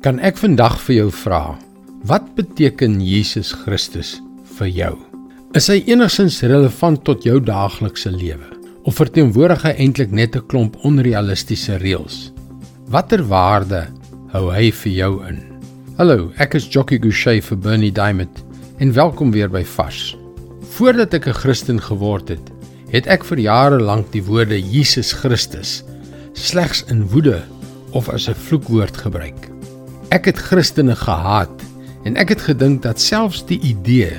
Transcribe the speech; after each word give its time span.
Kan 0.00 0.16
ek 0.24 0.38
vandag 0.40 0.78
vir 0.80 0.94
jou 0.94 1.08
vra, 1.12 1.58
wat 2.08 2.30
beteken 2.32 2.94
Jesus 3.04 3.50
Christus 3.52 4.14
vir 4.56 4.70
jou? 4.72 4.94
Is 5.52 5.66
hy 5.68 5.82
enigsins 5.92 6.38
relevant 6.40 7.02
tot 7.04 7.26
jou 7.28 7.34
daaglikse 7.44 8.08
lewe 8.14 8.48
of 8.88 8.96
verteenwoordig 8.96 9.60
hy 9.66 9.74
eintlik 9.84 10.14
net 10.16 10.38
'n 10.40 10.46
klomp 10.48 10.78
onrealistiese 10.88 11.76
reëls? 11.84 12.32
Watter 12.88 13.20
waarde 13.28 13.82
hou 14.32 14.48
hy 14.48 14.70
vir 14.70 14.92
jou 14.92 15.12
in? 15.28 15.44
Hallo, 15.98 16.32
ek 16.38 16.54
is 16.54 16.72
Jockey 16.72 16.96
Gouchee 16.96 17.42
vir 17.42 17.58
Bernie 17.58 17.92
Diamond 17.92 18.42
en 18.78 18.96
welkom 18.96 19.30
weer 19.30 19.52
by 19.52 19.64
Fas. 19.64 20.16
Voordat 20.80 21.12
ek 21.12 21.28
'n 21.28 21.40
Christen 21.44 21.78
geword 21.78 22.30
het, 22.30 22.50
het 22.88 23.06
ek 23.06 23.22
vir 23.24 23.38
jare 23.38 23.78
lank 23.78 24.10
die 24.12 24.24
woorde 24.24 24.56
Jesus 24.56 25.12
Christus 25.12 25.84
slegs 26.32 26.84
in 26.88 27.04
woede 27.04 27.44
of 27.92 28.08
as 28.08 28.30
'n 28.30 28.34
vloekwoord 28.34 28.96
gebruik. 28.96 29.59
Ek 30.10 30.24
het 30.26 30.40
Christene 30.42 30.96
gehaat 30.98 31.60
en 32.02 32.16
ek 32.18 32.32
het 32.34 32.40
gedink 32.42 32.80
dat 32.82 32.98
selfs 32.98 33.44
die 33.46 33.60
idee 33.62 34.16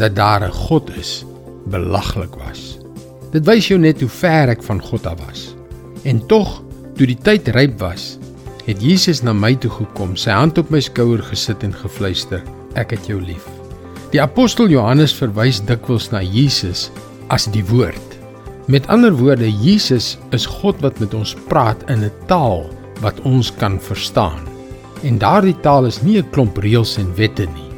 dat 0.00 0.16
daar 0.16 0.40
'n 0.40 0.56
God 0.68 0.88
is 0.96 1.24
belaglik 1.68 2.32
was. 2.40 2.78
Dit 3.32 3.44
wys 3.44 3.68
jou 3.68 3.78
net 3.78 4.00
hoe 4.00 4.08
ver 4.08 4.48
ek 4.48 4.62
van 4.62 4.80
God 4.80 5.06
af 5.06 5.20
was. 5.26 5.54
En 6.04 6.26
tog, 6.26 6.62
toe 6.96 7.06
die 7.06 7.18
tyd 7.22 7.48
ryp 7.48 7.78
was, 7.78 8.18
het 8.64 8.80
Jesus 8.80 9.22
na 9.22 9.32
my 9.32 9.54
toe 9.54 9.70
gekom, 9.70 10.16
sy 10.16 10.30
hand 10.30 10.58
op 10.58 10.70
my 10.70 10.80
skouer 10.80 11.22
gesit 11.22 11.62
en 11.62 11.74
gefluister: 11.74 12.42
"Ek 12.74 12.90
het 12.90 13.06
jou 13.06 13.20
lief." 13.20 13.44
Die 14.10 14.22
apostel 14.22 14.68
Johannes 14.68 15.14
verwys 15.14 15.60
dikwels 15.60 16.10
na 16.10 16.22
Jesus 16.22 16.90
as 17.28 17.44
die 17.44 17.64
woord. 17.64 18.18
Met 18.66 18.86
ander 18.86 19.12
woorde, 19.12 19.52
Jesus 19.52 20.18
is 20.30 20.46
God 20.46 20.80
wat 20.80 21.00
met 21.00 21.14
ons 21.14 21.36
praat 21.48 21.90
in 21.90 22.04
'n 22.04 22.12
taal 22.26 22.70
wat 23.00 23.20
ons 23.20 23.52
kan 23.52 23.80
verstaan. 23.80 24.53
En 25.04 25.18
daardie 25.20 25.56
taal 25.60 25.84
is 25.84 26.00
nie 26.02 26.16
'n 26.18 26.30
klomp 26.32 26.56
reëls 26.56 26.96
en 26.96 27.10
wette 27.14 27.44
nie, 27.44 27.70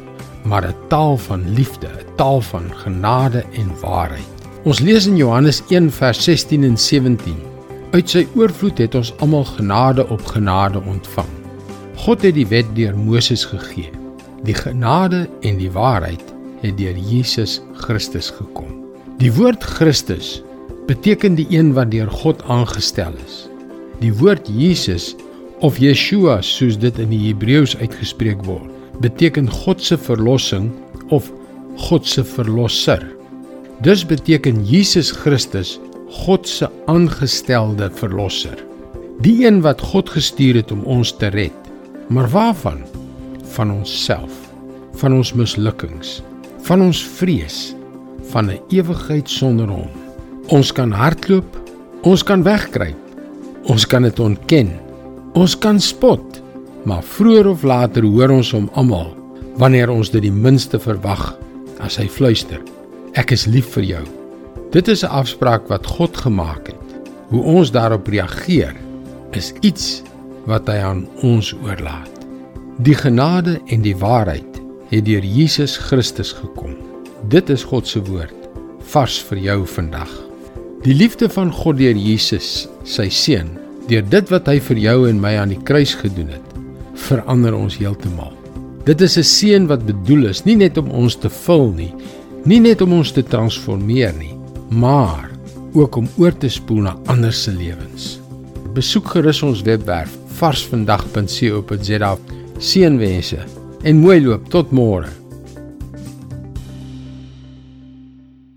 maar 0.43 0.63
'n 0.67 0.75
taal 0.87 1.17
van 1.17 1.41
liefde, 1.53 1.87
'n 1.87 2.15
taal 2.15 2.41
van 2.41 2.71
genade 2.83 3.43
en 3.51 3.69
waarheid. 3.81 4.33
Ons 4.63 4.79
lees 4.79 5.07
in 5.07 5.17
Johannes 5.17 5.61
1 5.69 5.91
vers 5.91 6.23
16 6.23 6.63
en 6.63 6.77
17. 6.77 7.35
Uit 7.91 8.09
sy 8.09 8.27
oorvloed 8.35 8.77
het 8.77 8.95
ons 8.95 9.13
almal 9.17 9.43
genade 9.43 10.07
op 10.07 10.25
genade 10.25 10.81
ontvang. 10.81 11.27
God 11.95 12.21
het 12.21 12.33
die 12.33 12.47
wet 12.47 12.75
deur 12.75 12.97
Moses 12.97 13.45
gegee. 13.45 13.91
Die 14.43 14.55
genade 14.55 15.29
en 15.41 15.57
die 15.57 15.71
waarheid 15.71 16.23
het 16.61 16.77
deur 16.77 16.97
Jesus 16.97 17.61
Christus 17.73 18.29
gekom. 18.29 18.71
Die 19.17 19.33
woord 19.33 19.63
Christus 19.63 20.43
beteken 20.87 21.35
die 21.35 21.47
een 21.49 21.73
wat 21.73 21.91
deur 21.91 22.11
God 22.11 22.43
aangestel 22.43 23.13
is. 23.25 23.47
Die 23.99 24.13
woord 24.13 24.47
Jesus 24.47 25.15
of 25.65 25.79
Yeshua 25.81 26.41
soos 26.45 26.77
dit 26.77 26.99
in 27.01 27.09
die 27.13 27.23
Hebreëus 27.29 27.75
uitgespreek 27.81 28.43
word, 28.45 28.69
beteken 29.01 29.49
God 29.49 29.81
se 29.81 29.97
verlossing 29.97 30.69
of 31.13 31.31
God 31.87 32.05
se 32.05 32.23
verlosser. 32.25 33.03
Dus 33.85 34.03
beteken 34.05 34.63
Jesus 34.65 35.11
Christus 35.13 35.77
God 36.23 36.47
se 36.47 36.69
aangestelde 36.89 37.89
verlosser. 37.93 38.57
Die 39.21 39.45
een 39.45 39.61
wat 39.65 39.81
God 39.81 40.09
gestuur 40.13 40.61
het 40.61 40.71
om 40.71 40.83
ons 40.85 41.11
te 41.17 41.29
red. 41.33 41.53
Maar 42.13 42.29
waarvan? 42.29 42.83
Van 43.57 43.71
onsself, 43.71 44.33
van 45.01 45.13
ons 45.13 45.33
mislukkings, 45.33 46.21
van 46.65 46.81
ons 46.81 47.01
vrees, 47.17 47.75
van 48.31 48.51
'n 48.51 48.61
ewigheid 48.69 49.29
sonder 49.29 49.67
hom. 49.67 49.89
Ons 50.47 50.71
kan 50.71 50.91
hardloop, 50.91 51.57
ons 52.01 52.23
kan 52.23 52.43
wegkruip. 52.43 52.97
Ons 53.67 53.87
kan 53.87 54.01
dit 54.01 54.19
ontken 54.19 54.86
Ons 55.37 55.53
kan 55.61 55.77
spot, 55.77 56.39
maar 56.89 57.03
vroeër 57.05 57.47
of 57.51 57.63
later 57.67 58.05
hoor 58.09 58.31
ons 58.39 58.49
hom 58.55 58.71
almal 58.79 59.11
wanneer 59.61 59.91
ons 59.93 60.09
dit 60.09 60.23
die 60.23 60.33
minste 60.33 60.79
verwag 60.81 61.35
as 61.83 61.99
hy 62.01 62.07
fluister: 62.09 62.57
Ek 63.13 63.33
is 63.35 63.45
lief 63.45 63.69
vir 63.75 63.85
jou. 63.85 64.03
Dit 64.73 64.89
is 64.89 65.03
'n 65.03 65.13
afspraak 65.13 65.69
wat 65.69 65.85
God 65.85 66.17
gemaak 66.17 66.71
het. 66.73 66.87
Hoe 67.29 67.43
ons 67.43 67.71
daarop 67.71 68.07
reageer 68.07 68.73
is 69.31 69.53
iets 69.61 70.01
wat 70.45 70.67
hy 70.67 70.79
aan 70.81 71.07
ons 71.21 71.53
oorlaat. 71.53 72.25
Die 72.81 72.95
genade 72.95 73.59
en 73.67 73.81
die 73.81 73.97
waarheid 73.97 74.61
het 74.89 75.05
deur 75.05 75.25
Jesus 75.25 75.77
Christus 75.77 76.33
gekom. 76.33 76.75
Dit 77.29 77.49
is 77.49 77.63
God 77.63 77.87
se 77.87 78.01
woord 78.01 78.49
vars 78.79 79.21
vir 79.29 79.37
jou 79.37 79.65
vandag. 79.65 80.09
Die 80.83 80.95
liefde 80.95 81.29
van 81.29 81.51
God 81.51 81.77
deur 81.77 81.95
Jesus, 81.95 82.69
sy 82.83 83.09
seun, 83.09 83.66
Deur 83.87 84.03
dit 84.03 84.31
wat 84.33 84.49
hy 84.51 84.57
vir 84.59 84.79
jou 84.83 84.97
en 85.07 85.19
my 85.23 85.37
aan 85.39 85.53
die 85.53 85.63
kruis 85.63 85.93
gedoen 85.95 86.33
het, 86.35 86.55
verander 87.07 87.55
ons 87.55 87.77
heeltemal. 87.79 88.33
Dit 88.87 89.01
is 89.01 89.17
'n 89.17 89.23
seën 89.23 89.67
wat 89.67 89.85
bedoel 89.85 90.27
is 90.27 90.43
nie 90.45 90.55
net 90.55 90.77
om 90.77 90.91
ons 90.91 91.15
te 91.15 91.29
vul 91.29 91.71
nie, 91.71 91.93
nie 92.45 92.59
net 92.59 92.81
om 92.81 92.93
ons 92.93 93.11
te 93.11 93.23
transformeer 93.23 94.13
nie, 94.13 94.35
maar 94.69 95.29
ook 95.73 95.95
om 95.95 96.07
oor 96.17 96.37
te 96.37 96.49
spoel 96.49 96.81
na 96.81 96.95
ander 97.05 97.33
se 97.33 97.51
lewens. 97.51 98.19
Besoek 98.73 99.07
gerus 99.07 99.43
ons 99.43 99.61
webwerf 99.61 100.11
varsvandag.co.za. 100.37 102.17
Seënwense 102.57 103.39
en 103.83 103.97
mooi 103.97 104.21
loop 104.21 104.49
tot 104.49 104.71
môre. 104.71 105.26